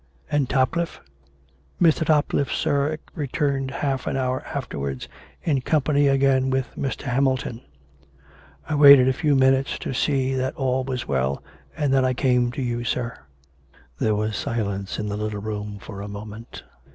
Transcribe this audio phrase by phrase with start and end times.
[0.35, 0.97] "And Topcliffe
[1.89, 2.03] ""Mr.
[2.03, 5.07] Topcliffe, sir, returned half an hour afterwards
[5.43, 7.03] in company again with Mr.
[7.03, 7.61] Hamilton.
[8.67, 11.43] I waited a few minutes to see that all was well,
[11.77, 13.13] and then I came to you, sir."
[13.99, 16.63] There was silence in the little room for a moment.